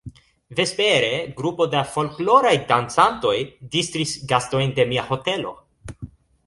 Vespere 0.59 1.11
grupo 1.41 1.67
da 1.75 1.83
folkloraj 1.97 2.55
dancantoj 2.73 3.37
distris 3.77 4.17
gastojn 4.35 4.75
de 4.81 4.89
mia 4.95 5.07
hotelo. 5.13 5.55